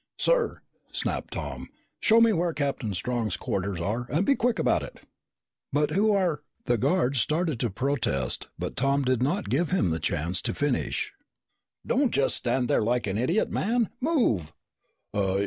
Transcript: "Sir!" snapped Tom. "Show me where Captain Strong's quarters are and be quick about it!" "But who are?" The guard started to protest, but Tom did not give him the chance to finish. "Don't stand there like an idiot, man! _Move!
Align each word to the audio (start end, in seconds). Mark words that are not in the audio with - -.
"Sir!" 0.17 0.61
snapped 0.91 1.33
Tom. 1.33 1.69
"Show 1.99 2.19
me 2.21 2.33
where 2.33 2.53
Captain 2.53 2.95
Strong's 2.95 3.37
quarters 3.37 3.79
are 3.79 4.07
and 4.09 4.25
be 4.25 4.33
quick 4.33 4.57
about 4.57 4.81
it!" 4.81 5.01
"But 5.71 5.91
who 5.91 6.11
are?" 6.11 6.41
The 6.65 6.79
guard 6.79 7.17
started 7.17 7.59
to 7.59 7.69
protest, 7.69 8.47
but 8.57 8.75
Tom 8.75 9.03
did 9.03 9.21
not 9.21 9.47
give 9.49 9.69
him 9.69 9.91
the 9.91 9.99
chance 9.99 10.41
to 10.41 10.55
finish. 10.55 11.13
"Don't 11.85 12.15
stand 12.31 12.67
there 12.67 12.81
like 12.81 13.05
an 13.05 13.19
idiot, 13.19 13.51
man! 13.51 13.91
_Move! 14.01 14.53